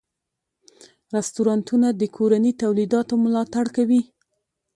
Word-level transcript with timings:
رستورانتونه 1.15 1.87
د 1.99 2.01
کورني 2.15 2.51
تولیداتو 2.61 3.13
ملاتړ 3.25 3.65
کوي. 3.75 4.01